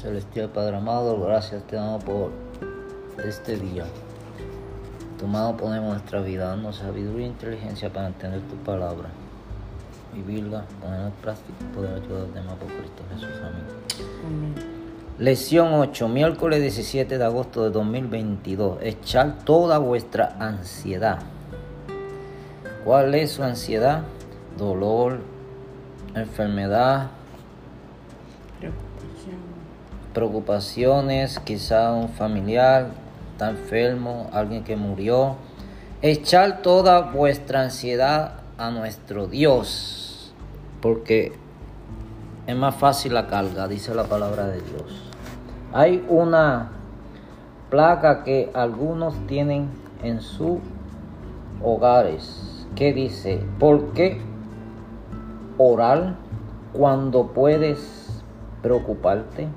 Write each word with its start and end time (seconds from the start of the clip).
celestial, 0.00 0.48
Padre 0.48 0.76
amado, 0.76 1.20
gracias 1.20 1.62
te 1.64 1.76
damos 1.76 2.02
por 2.04 2.30
este 3.24 3.56
día. 3.56 3.84
Tu 5.18 5.26
mano 5.26 5.56
ponemos 5.56 5.92
nuestra 5.92 6.22
vida, 6.22 6.48
dando 6.48 6.72
sabiduría 6.72 7.26
e 7.26 7.28
inteligencia 7.28 7.92
para 7.92 8.06
entender 8.06 8.40
tu 8.42 8.56
palabra, 8.56 9.10
vivirla, 10.14 10.64
ponerla 10.80 11.08
en 11.08 11.12
práctica 11.12 11.58
y 11.60 11.74
poder 11.74 12.02
ayudar 12.02 12.16
a 12.16 12.24
los 12.24 12.34
demás 12.34 12.54
por 12.54 12.68
Cristo 12.68 13.02
Jesús. 13.12 13.40
Amén. 14.26 14.54
Lección 15.18 15.74
8, 15.74 16.08
miércoles 16.08 16.62
17 16.62 17.18
de 17.18 17.24
agosto 17.24 17.64
de 17.64 17.70
2022. 17.70 18.78
Echar 18.80 19.40
toda 19.44 19.76
vuestra 19.76 20.36
ansiedad. 20.38 21.18
¿Cuál 22.86 23.14
es 23.14 23.32
su 23.32 23.42
ansiedad? 23.42 24.04
Dolor, 24.56 25.18
enfermedad, 26.14 27.10
preocupaciones, 30.12 31.38
quizá 31.40 31.92
un 31.92 32.08
familiar 32.08 32.88
está 33.32 33.50
enfermo, 33.50 34.28
alguien 34.32 34.64
que 34.64 34.76
murió. 34.76 35.36
Echar 36.02 36.62
toda 36.62 37.00
vuestra 37.00 37.62
ansiedad 37.62 38.34
a 38.58 38.70
nuestro 38.70 39.26
Dios, 39.26 40.32
porque 40.82 41.32
es 42.46 42.56
más 42.56 42.74
fácil 42.74 43.14
la 43.14 43.26
carga, 43.26 43.68
dice 43.68 43.94
la 43.94 44.04
palabra 44.04 44.46
de 44.46 44.60
Dios. 44.60 45.10
Hay 45.72 46.04
una 46.08 46.70
placa 47.70 48.24
que 48.24 48.50
algunos 48.54 49.14
tienen 49.26 49.68
en 50.02 50.20
sus 50.20 50.58
hogares 51.62 52.66
que 52.74 52.92
dice, 52.92 53.42
¿por 53.58 53.92
qué 53.92 54.20
orar 55.58 56.16
cuando 56.72 57.28
puedes 57.28 58.22
preocuparte? 58.62 59.48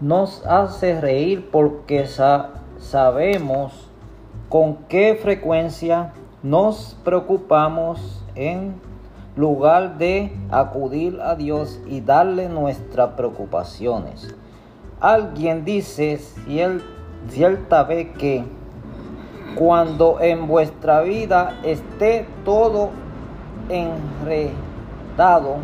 Nos 0.00 0.44
hace 0.44 1.00
reír 1.00 1.48
porque 1.52 2.06
sabemos 2.78 3.90
con 4.48 4.76
qué 4.88 5.14
frecuencia 5.14 6.12
nos 6.42 6.96
preocupamos 7.04 8.22
en 8.34 8.74
lugar 9.36 9.96
de 9.98 10.36
acudir 10.50 11.20
a 11.20 11.36
Dios 11.36 11.80
y 11.86 12.00
darle 12.00 12.48
nuestras 12.48 13.10
preocupaciones. 13.14 14.34
Alguien 15.00 15.64
dice 15.64 16.20
cierta 17.28 17.84
vez 17.84 18.08
que 18.18 18.44
cuando 19.54 20.20
en 20.20 20.48
vuestra 20.48 21.02
vida 21.02 21.60
esté 21.62 22.26
todo 22.44 22.90
enredado, 23.68 25.56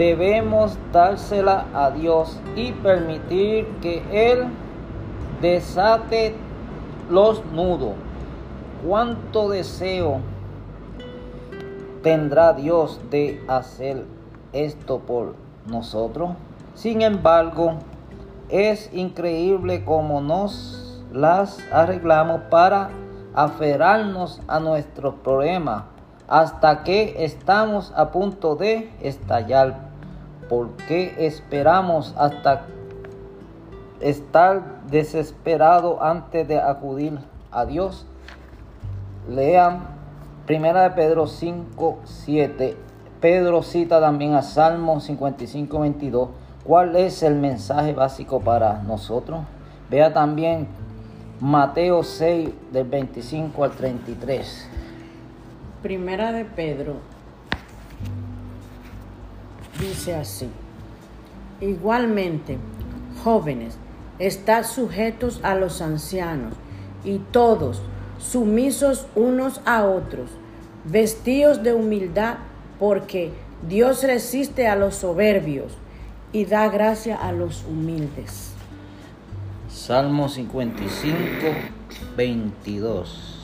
debemos 0.00 0.78
dársela 0.92 1.66
a 1.74 1.90
Dios 1.90 2.40
y 2.56 2.72
permitir 2.72 3.66
que 3.82 4.02
Él 4.10 4.46
desate 5.42 6.34
los 7.10 7.44
nudos. 7.52 7.92
¿Cuánto 8.88 9.50
deseo 9.50 10.20
tendrá 12.02 12.54
Dios 12.54 12.98
de 13.10 13.44
hacer 13.46 14.06
esto 14.54 15.00
por 15.00 15.34
nosotros? 15.66 16.30
Sin 16.74 17.02
embargo, 17.02 17.74
es 18.48 18.88
increíble 18.94 19.84
cómo 19.84 20.22
nos 20.22 21.04
las 21.12 21.58
arreglamos 21.70 22.40
para 22.48 22.88
aferrarnos 23.34 24.40
a 24.48 24.60
nuestros 24.60 25.16
problemas 25.16 25.82
hasta 26.26 26.84
que 26.84 27.22
estamos 27.22 27.92
a 27.94 28.10
punto 28.12 28.56
de 28.56 28.90
estallar. 29.02 29.89
¿Por 30.50 30.72
qué 30.88 31.14
esperamos 31.26 32.14
hasta 32.18 32.66
estar 34.00 34.82
desesperado 34.90 36.02
antes 36.02 36.46
de 36.46 36.60
acudir 36.60 37.20
a 37.50 37.64
Dios? 37.64 38.06
Lean 39.28 39.98
Primera 40.46 40.82
de 40.82 40.90
Pedro 40.90 41.28
5, 41.28 42.00
7. 42.02 42.76
Pedro 43.20 43.62
cita 43.62 44.00
también 44.00 44.34
a 44.34 44.42
Salmo 44.42 44.98
55, 44.98 45.78
22 45.78 46.28
¿Cuál 46.64 46.96
es 46.96 47.22
el 47.22 47.36
mensaje 47.36 47.92
básico 47.92 48.40
para 48.40 48.82
nosotros? 48.82 49.40
Vea 49.88 50.12
también 50.12 50.66
Mateo 51.40 52.02
6 52.02 52.50
del 52.72 52.86
25 52.88 53.64
al 53.64 53.70
33. 53.70 54.68
Primera 55.82 56.32
de 56.32 56.44
Pedro 56.44 56.96
dice 59.80 60.14
así. 60.14 60.48
Igualmente, 61.60 62.58
jóvenes, 63.24 63.76
estad 64.18 64.64
sujetos 64.64 65.40
a 65.42 65.54
los 65.54 65.82
ancianos 65.82 66.54
y 67.04 67.18
todos 67.18 67.82
sumisos 68.18 69.06
unos 69.14 69.60
a 69.64 69.84
otros, 69.84 70.30
vestidos 70.84 71.62
de 71.62 71.72
humildad, 71.72 72.36
porque 72.78 73.32
Dios 73.68 74.02
resiste 74.02 74.68
a 74.68 74.76
los 74.76 74.96
soberbios 74.96 75.72
y 76.32 76.44
da 76.44 76.68
gracia 76.68 77.16
a 77.16 77.32
los 77.32 77.64
humildes. 77.64 78.52
Salmo 79.68 80.28
55, 80.28 81.16
22. 82.16 83.39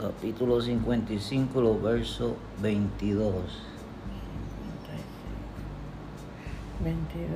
Capítulo 0.00 0.60
55, 0.60 1.60
los 1.60 1.82
versos 1.82 2.32
22. 2.60 3.32
22. 6.84 7.26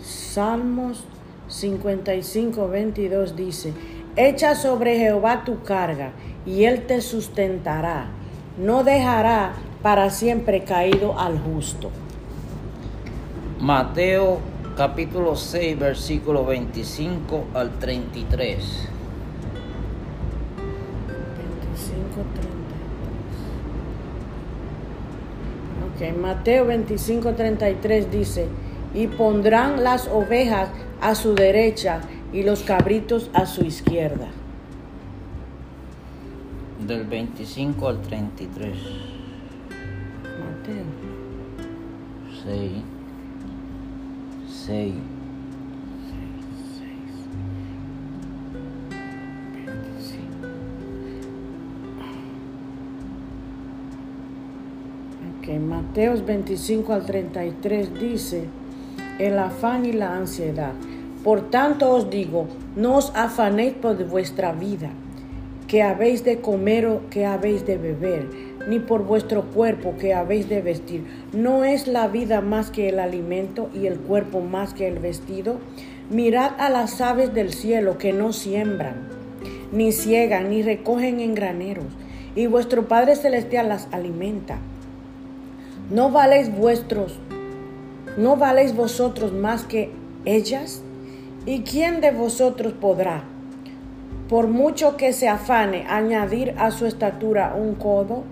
Salmos 0.00 1.04
55, 1.48 2.68
22 2.68 3.36
dice, 3.36 3.72
Echa 4.16 4.54
sobre 4.54 4.98
Jehová 4.98 5.44
tu 5.44 5.62
carga, 5.62 6.12
y 6.44 6.64
él 6.64 6.86
te 6.86 7.00
sustentará 7.00 8.10
no 8.58 8.84
dejará 8.84 9.54
para 9.82 10.10
siempre 10.10 10.64
caído 10.64 11.18
al 11.18 11.38
justo. 11.38 11.90
Mateo 13.60 14.38
capítulo 14.76 15.36
6, 15.36 15.78
versículo 15.78 16.44
25 16.44 17.44
al 17.54 17.78
33. 17.78 18.88
Ok, 25.94 26.16
Mateo 26.18 26.66
25, 26.66 27.34
33 27.34 28.10
dice, 28.10 28.46
y 28.94 29.06
pondrán 29.06 29.82
las 29.84 30.08
ovejas 30.08 30.68
a 31.00 31.14
su 31.14 31.34
derecha 31.34 32.00
y 32.32 32.42
los 32.42 32.62
cabritos 32.62 33.30
a 33.34 33.46
su 33.46 33.64
izquierda 33.64 34.28
del 36.86 37.04
25 37.04 37.88
al 37.88 38.02
33. 38.02 38.76
Mateo. 40.22 40.84
6. 42.44 42.72
6. 44.66 44.94
Ok, 55.42 55.48
Mateos 55.58 56.24
25 56.24 56.92
al 56.92 57.04
33 57.04 57.98
dice, 57.98 58.44
el 59.18 59.36
afán 59.40 59.84
y 59.84 59.92
la 59.92 60.14
ansiedad. 60.14 60.70
Por 61.24 61.50
tanto 61.50 61.90
os 61.90 62.10
digo, 62.10 62.46
no 62.76 62.94
os 62.94 63.10
afanéis 63.16 63.72
por 63.72 63.96
vuestra 64.04 64.52
vida 64.52 64.90
que 65.66 65.82
habéis 65.82 66.22
de 66.22 66.40
comer 66.40 66.86
o 66.86 67.00
que 67.10 67.26
habéis 67.26 67.66
de 67.66 67.76
beber, 67.76 68.28
ni 68.68 68.78
por 68.78 69.04
vuestro 69.04 69.42
cuerpo 69.46 69.96
que 69.98 70.14
habéis 70.14 70.48
de 70.48 70.62
vestir. 70.62 71.04
¿No 71.32 71.64
es 71.64 71.88
la 71.88 72.06
vida 72.06 72.40
más 72.40 72.70
que 72.70 72.88
el 72.88 73.00
alimento 73.00 73.68
y 73.74 73.86
el 73.88 73.98
cuerpo 73.98 74.42
más 74.42 74.74
que 74.74 74.86
el 74.86 75.00
vestido? 75.00 75.56
Mirad 76.08 76.52
a 76.58 76.70
las 76.70 77.00
aves 77.00 77.34
del 77.34 77.52
cielo 77.52 77.98
que 77.98 78.12
no 78.12 78.32
siembran, 78.32 79.08
ni 79.72 79.90
ciegan, 79.90 80.50
ni 80.50 80.62
recogen 80.62 81.18
en 81.18 81.34
graneros, 81.34 81.86
y 82.36 82.46
vuestro 82.46 82.86
Padre 82.86 83.16
Celestial 83.16 83.68
las 83.68 83.88
alimenta. 83.90 84.60
¿No 85.92 86.10
valéis 86.10 86.50
vuestros, 86.50 87.18
no 88.16 88.36
valéis 88.36 88.74
vosotros 88.74 89.32
más 89.32 89.64
que 89.64 89.90
ellas? 90.24 90.82
¿Y 91.44 91.60
quién 91.60 92.00
de 92.00 92.10
vosotros 92.10 92.72
podrá? 92.72 93.24
por 94.32 94.48
mucho 94.48 94.96
que 94.96 95.12
se 95.12 95.28
afane 95.28 95.84
añadir 95.86 96.54
a 96.56 96.70
su 96.70 96.86
estatura 96.86 97.54
un 97.54 97.74
codo, 97.74 98.22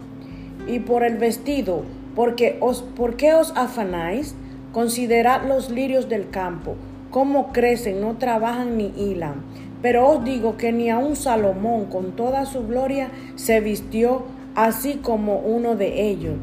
y 0.67 0.79
por 0.79 1.05
el 1.05 1.19
vestido, 1.19 1.83
porque 2.17 2.57
os, 2.63 2.81
¿por 2.81 3.17
qué 3.17 3.35
os 3.35 3.53
afanáis? 3.55 4.35
Considerad 4.73 5.47
los 5.47 5.69
lirios 5.69 6.09
del 6.09 6.31
campo, 6.31 6.77
cómo 7.11 7.53
crecen, 7.53 8.01
no 8.01 8.17
trabajan 8.17 8.79
ni 8.79 8.95
hilan. 8.97 9.43
Pero 9.83 10.09
os 10.09 10.25
digo 10.25 10.57
que 10.57 10.73
ni 10.73 10.89
aun 10.89 11.17
Salomón 11.17 11.85
con 11.85 12.13
toda 12.13 12.47
su 12.47 12.67
gloria 12.67 13.11
se 13.37 13.61
vistió 13.61 14.23
así 14.55 15.01
como 15.03 15.41
uno 15.41 15.77
de 15.77 16.09
ellos. 16.09 16.37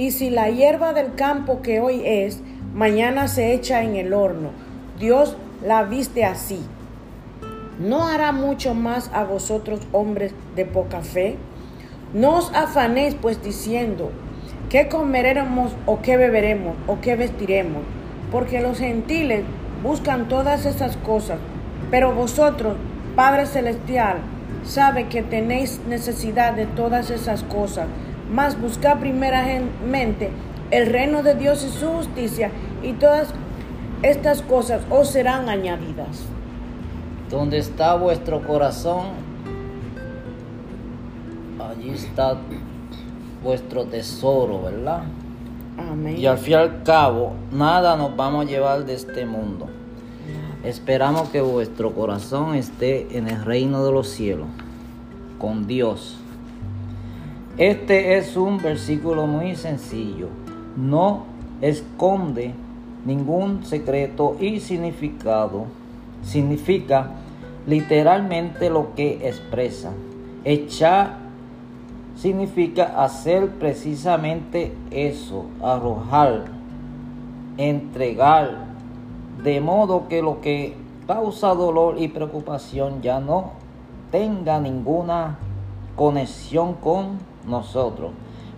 Y 0.00 0.12
si 0.12 0.30
la 0.30 0.48
hierba 0.48 0.94
del 0.94 1.14
campo 1.14 1.60
que 1.60 1.78
hoy 1.78 2.00
es, 2.06 2.40
mañana 2.72 3.28
se 3.28 3.52
echa 3.52 3.82
en 3.82 3.96
el 3.96 4.14
horno, 4.14 4.48
Dios 4.98 5.36
la 5.62 5.82
viste 5.82 6.24
así. 6.24 6.58
¿No 7.78 8.08
hará 8.08 8.32
mucho 8.32 8.72
más 8.72 9.10
a 9.12 9.24
vosotros 9.24 9.80
hombres 9.92 10.32
de 10.56 10.64
poca 10.64 11.02
fe? 11.02 11.36
No 12.14 12.36
os 12.38 12.50
afanéis 12.54 13.14
pues 13.14 13.42
diciendo, 13.42 14.10
¿qué 14.70 14.88
comeremos 14.88 15.76
o 15.84 16.00
qué 16.00 16.16
beberemos 16.16 16.76
o 16.86 17.02
qué 17.02 17.14
vestiremos? 17.14 17.82
Porque 18.32 18.62
los 18.62 18.78
gentiles 18.78 19.42
buscan 19.82 20.28
todas 20.28 20.64
esas 20.64 20.96
cosas, 20.96 21.36
pero 21.90 22.14
vosotros, 22.14 22.74
Padre 23.16 23.44
Celestial, 23.44 24.16
sabe 24.64 25.08
que 25.08 25.22
tenéis 25.22 25.78
necesidad 25.86 26.54
de 26.54 26.64
todas 26.64 27.10
esas 27.10 27.42
cosas, 27.42 27.86
mas 28.32 28.60
buscad 28.60 28.98
primeramente 28.98 30.30
el 30.70 30.86
reino 30.86 31.22
de 31.22 31.34
Dios 31.34 31.64
y 31.64 31.70
su 31.70 31.88
justicia, 31.88 32.50
y 32.82 32.92
todas 32.92 33.28
estas 34.02 34.42
cosas 34.42 34.82
os 34.90 35.10
serán 35.10 35.48
añadidas. 35.48 36.24
Donde 37.28 37.58
está 37.58 37.94
vuestro 37.96 38.40
corazón, 38.46 39.06
allí 41.58 41.90
está 41.90 42.36
vuestro 43.42 43.84
tesoro, 43.84 44.62
¿verdad? 44.62 45.02
Amén. 45.78 46.18
Y 46.18 46.26
al 46.26 46.38
fin 46.38 46.52
y 46.52 46.56
al 46.56 46.82
cabo, 46.82 47.32
nada 47.52 47.96
nos 47.96 48.16
vamos 48.16 48.46
a 48.46 48.48
llevar 48.48 48.84
de 48.84 48.94
este 48.94 49.26
mundo. 49.26 49.68
Esperamos 50.62 51.30
que 51.30 51.40
vuestro 51.40 51.94
corazón 51.94 52.54
esté 52.54 53.16
en 53.16 53.28
el 53.28 53.44
reino 53.44 53.84
de 53.84 53.92
los 53.92 54.08
cielos, 54.08 54.48
con 55.38 55.66
Dios. 55.66 56.19
Este 57.60 58.16
es 58.16 58.38
un 58.38 58.56
versículo 58.56 59.26
muy 59.26 59.54
sencillo. 59.54 60.28
No 60.78 61.24
esconde 61.60 62.54
ningún 63.04 63.66
secreto 63.66 64.34
y 64.40 64.60
significado. 64.60 65.66
Significa 66.22 67.10
literalmente 67.66 68.70
lo 68.70 68.94
que 68.94 69.28
expresa. 69.28 69.90
Echar 70.42 71.18
significa 72.16 73.04
hacer 73.04 73.50
precisamente 73.50 74.72
eso, 74.90 75.44
arrojar, 75.62 76.46
entregar, 77.58 78.68
de 79.44 79.60
modo 79.60 80.08
que 80.08 80.22
lo 80.22 80.40
que 80.40 80.76
causa 81.06 81.48
dolor 81.48 81.96
y 81.98 82.08
preocupación 82.08 83.02
ya 83.02 83.20
no 83.20 83.50
tenga 84.10 84.58
ninguna 84.60 85.36
conexión 85.94 86.72
con 86.72 87.28
nosotros. 87.46 88.12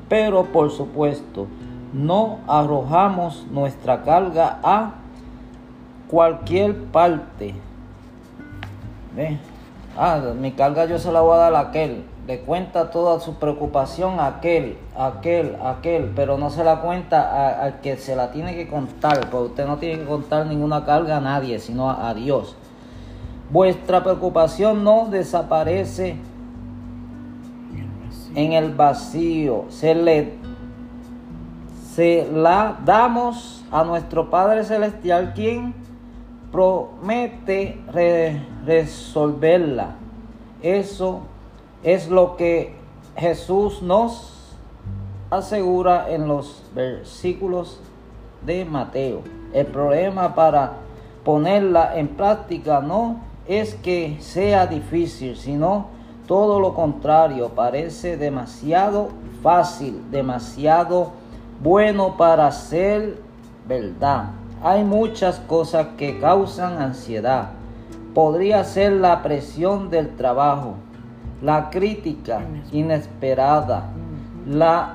Pero 0.08 0.44
por 0.44 0.70
supuesto, 0.70 1.46
no 1.92 2.38
arrojamos 2.46 3.46
nuestra 3.50 4.02
carga 4.02 4.58
a 4.62 4.94
cualquier 6.08 6.84
parte. 6.84 7.54
¿Ve? 9.14 9.38
Ah, 9.96 10.20
mi 10.38 10.52
carga 10.52 10.86
yo 10.86 10.98
se 10.98 11.12
la 11.12 11.20
voy 11.20 11.34
a 11.34 11.38
dar 11.38 11.54
a 11.54 11.60
aquel. 11.60 12.04
Le 12.26 12.40
cuenta 12.40 12.90
toda 12.90 13.18
su 13.20 13.34
preocupación 13.34 14.20
a 14.20 14.26
aquel, 14.26 14.78
aquel, 14.96 15.56
aquel, 15.64 16.12
pero 16.14 16.38
no 16.38 16.50
se 16.50 16.62
la 16.62 16.80
cuenta 16.80 17.62
al 17.62 17.80
que 17.80 17.96
se 17.96 18.14
la 18.14 18.30
tiene 18.30 18.54
que 18.54 18.68
contar, 18.68 19.28
porque 19.28 19.50
usted 19.50 19.66
no 19.66 19.78
tiene 19.78 20.02
que 20.02 20.06
contar 20.06 20.46
ninguna 20.46 20.84
carga 20.84 21.16
a 21.16 21.20
nadie, 21.20 21.58
sino 21.58 21.90
a 21.90 22.14
Dios. 22.14 22.54
Vuestra 23.50 24.02
preocupación 24.02 24.84
no 24.84 25.08
desaparece 25.10 26.16
en 28.34 28.52
el 28.52 28.74
vacío, 28.74 29.64
se 29.68 29.94
le 29.94 30.34
se 31.94 32.26
la 32.32 32.78
damos 32.86 33.62
a 33.70 33.84
nuestro 33.84 34.30
Padre 34.30 34.64
Celestial, 34.64 35.34
quien 35.34 35.74
promete 36.50 37.78
resolverla. 38.64 39.96
Eso 40.62 41.20
es 41.82 42.08
lo 42.08 42.36
que 42.36 42.74
Jesús 43.16 43.82
nos 43.82 44.56
asegura 45.30 46.10
en 46.10 46.28
los 46.28 46.62
versículos 46.74 47.78
de 48.46 48.64
Mateo. 48.64 49.20
El 49.52 49.66
problema 49.66 50.34
para 50.34 50.74
ponerla 51.24 51.98
en 51.98 52.08
práctica 52.08 52.80
no 52.80 53.20
es 53.46 53.74
que 53.74 54.16
sea 54.20 54.66
difícil, 54.66 55.36
sino 55.36 55.88
todo 56.32 56.60
lo 56.60 56.72
contrario, 56.72 57.50
parece 57.50 58.16
demasiado 58.16 59.10
fácil, 59.42 60.02
demasiado 60.10 61.10
bueno 61.62 62.16
para 62.16 62.50
ser 62.52 63.18
verdad. 63.68 64.30
Hay 64.62 64.82
muchas 64.82 65.40
cosas 65.40 65.88
que 65.98 66.18
causan 66.20 66.80
ansiedad. 66.80 67.50
Podría 68.14 68.64
ser 68.64 68.92
la 68.92 69.22
presión 69.22 69.90
del 69.90 70.16
trabajo, 70.16 70.76
la 71.42 71.68
crítica 71.68 72.40
inesperada, 72.70 73.90
la 74.46 74.94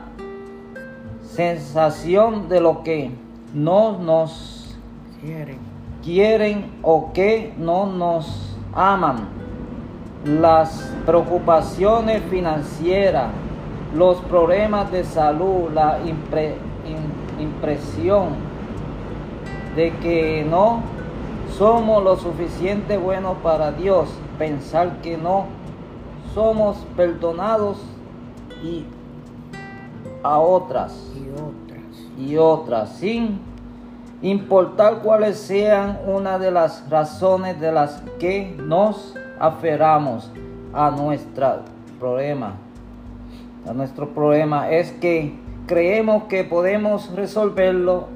sensación 1.21 2.49
de 2.49 2.61
lo 2.61 2.81
que 2.81 3.11
no 3.53 3.99
nos 3.99 4.75
Quieren. 5.21 5.59
quieren 6.03 6.79
o 6.81 7.13
que 7.13 7.53
no 7.59 7.85
nos 7.85 8.57
aman, 8.73 9.46
las 10.27 10.93
preocupaciones 11.05 12.21
financieras, 12.29 13.29
los 13.95 14.17
problemas 14.21 14.91
de 14.91 15.03
salud, 15.03 15.69
la 15.73 15.99
impre- 16.03 16.55
in- 16.85 17.41
impresión 17.41 18.29
de 19.75 19.91
que 19.97 20.45
no 20.49 20.81
somos 21.57 22.03
lo 22.03 22.17
suficiente 22.17 22.97
buenos 22.97 23.37
para 23.41 23.71
Dios, 23.71 24.09
pensar 24.37 24.97
que 25.01 25.17
no 25.17 25.45
somos 26.33 26.77
perdonados 26.95 27.77
y 28.63 28.85
a 30.23 30.39
otras 30.39 30.93
Y 31.15 31.29
otras. 31.31 32.19
y 32.19 32.37
otras, 32.37 32.89
sin 32.97 33.39
importar 34.21 34.99
cuáles 35.03 35.37
sean 35.37 35.99
una 36.07 36.37
de 36.37 36.51
las 36.51 36.87
razones 36.89 37.59
de 37.61 37.71
las 37.71 38.01
que 38.19 38.55
nos 38.59 39.15
aferramos 39.39 40.31
a 40.73 40.91
nuestro 40.91 41.61
problema. 41.99 42.53
A 43.67 43.73
nuestro 43.73 44.09
problema 44.09 44.69
es 44.69 44.91
que 44.91 45.33
creemos 45.65 46.23
que 46.23 46.43
podemos 46.43 47.11
resolverlo 47.13 48.07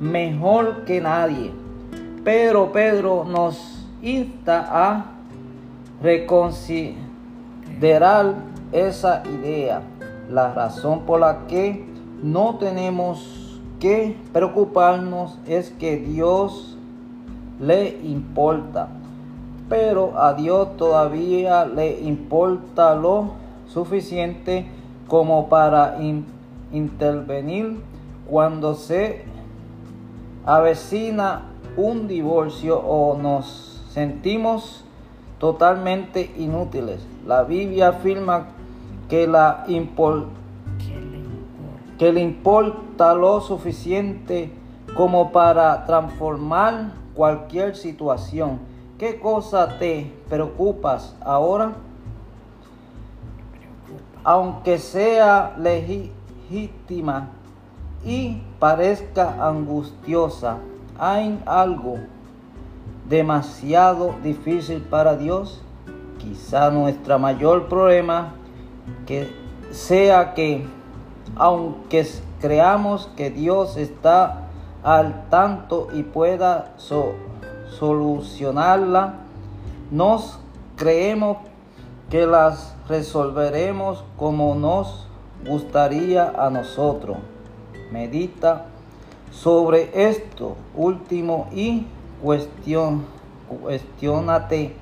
mejor 0.00 0.84
que 0.84 1.00
nadie. 1.00 1.52
Pero 2.24 2.72
Pedro 2.72 3.24
nos 3.24 3.86
insta 4.02 4.66
a 4.68 5.04
reconsiderar 6.02 8.34
esa 8.72 9.22
idea, 9.26 9.82
la 10.28 10.52
razón 10.52 11.02
por 11.02 11.20
la 11.20 11.46
que 11.46 11.86
no 12.22 12.56
tenemos 12.56 13.60
que 13.78 14.16
preocuparnos 14.32 15.38
es 15.46 15.70
que 15.70 15.96
Dios 15.96 16.76
le 17.60 18.00
importa, 18.02 18.88
pero 19.68 20.18
a 20.18 20.34
Dios 20.34 20.76
todavía 20.76 21.64
le 21.64 22.00
importa 22.00 22.94
lo 22.94 23.32
suficiente 23.66 24.66
como 25.08 25.48
para 25.48 26.00
in- 26.00 26.26
intervenir 26.72 27.80
cuando 28.28 28.74
se 28.74 29.24
avecina 30.44 31.42
un 31.76 32.08
divorcio 32.08 32.78
o 32.78 33.16
nos 33.16 33.84
sentimos 33.90 34.84
totalmente 35.38 36.32
inútiles. 36.38 37.06
La 37.26 37.42
Biblia 37.42 37.88
afirma 37.88 38.46
que 39.08 39.26
la 39.26 39.64
que 41.98 42.12
le 42.12 42.20
importa 42.20 43.14
lo 43.14 43.40
suficiente 43.40 44.52
como 44.96 45.32
para 45.32 45.84
transformar 45.86 46.92
cualquier 47.14 47.74
situación. 47.76 48.58
¿Qué 48.98 49.20
cosa 49.20 49.78
te 49.78 50.10
preocupas 50.30 51.14
ahora? 51.22 51.72
Aunque 54.24 54.78
sea 54.78 55.54
legítima 55.58 57.28
y 58.02 58.40
parezca 58.58 59.36
angustiosa, 59.46 60.56
¿hay 60.98 61.38
algo 61.44 61.98
demasiado 63.06 64.14
difícil 64.22 64.80
para 64.80 65.14
Dios? 65.14 65.62
Quizá 66.18 66.70
nuestro 66.70 67.18
mayor 67.18 67.68
problema 67.68 68.32
que 69.04 69.30
sea 69.72 70.32
que 70.32 70.66
aunque 71.36 72.06
creamos 72.40 73.10
que 73.14 73.28
Dios 73.30 73.76
está 73.76 74.46
al 74.82 75.28
tanto 75.28 75.88
y 75.92 76.02
pueda 76.02 76.72
so- 76.78 77.12
solucionarla, 77.78 79.14
nos 79.90 80.38
creemos 80.76 81.38
que 82.10 82.26
las 82.26 82.74
resolveremos 82.88 84.04
como 84.16 84.54
nos 84.54 85.06
gustaría 85.46 86.32
a 86.36 86.50
nosotros. 86.50 87.18
Medita 87.90 88.66
sobre 89.30 90.08
esto 90.08 90.56
último 90.74 91.48
y 91.52 91.86
cuestión, 92.22 93.04
cuestionate 93.62 94.74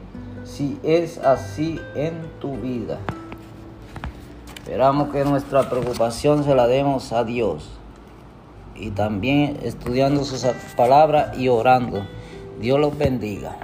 si 0.45 0.79
es 0.83 1.19
así 1.19 1.81
en 1.95 2.31
tu 2.41 2.53
vida. 2.57 2.99
Esperamos 4.59 5.11
que 5.11 5.25
nuestra 5.25 5.69
preocupación 5.69 6.45
se 6.45 6.55
la 6.55 6.67
demos 6.67 7.13
a 7.13 7.25
Dios 7.25 7.69
y 8.75 8.91
también 8.91 9.59
estudiando 9.63 10.25
sus 10.25 10.45
palabras 10.77 11.37
y 11.39 11.49
orando. 11.49 12.07
Dios 12.61 12.79
los 12.79 12.97
bendiga. 12.97 13.57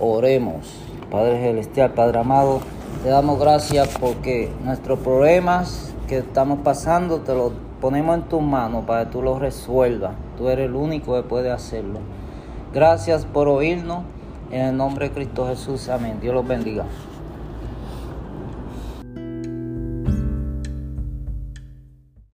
Oremos. 0.00 0.80
Padre 1.10 1.40
Celestial, 1.40 1.92
Padre 1.92 2.18
amado, 2.18 2.60
te 3.02 3.08
damos 3.08 3.38
gracias 3.38 3.88
porque 4.00 4.50
nuestros 4.64 4.98
problemas 5.00 5.94
que 6.08 6.18
estamos 6.18 6.60
pasando 6.60 7.20
te 7.20 7.34
los 7.34 7.52
ponemos 7.80 8.16
en 8.16 8.22
tus 8.24 8.42
manos 8.42 8.84
para 8.84 9.04
que 9.04 9.12
tú 9.12 9.22
los 9.22 9.38
resuelvas. 9.38 10.12
Tú 10.36 10.48
eres 10.48 10.66
el 10.66 10.74
único 10.74 11.14
que 11.14 11.22
puede 11.22 11.50
hacerlo. 11.50 12.00
Gracias 12.72 13.24
por 13.26 13.48
oírnos. 13.48 14.04
En 14.50 14.66
el 14.66 14.76
nombre 14.76 15.08
de 15.08 15.14
Cristo 15.14 15.46
Jesús. 15.46 15.88
Amén. 15.88 16.18
Dios 16.20 16.34
los 16.34 16.46
bendiga. 16.46 16.84